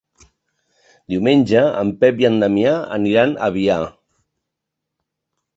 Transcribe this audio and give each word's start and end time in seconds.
Diumenge 1.13 1.61
en 1.83 1.91
Pep 2.01 2.23
i 2.25 2.29
en 2.31 2.39
Damià 2.45 2.73
aniran 2.97 3.37
a 3.49 3.51
Biar. 3.59 3.81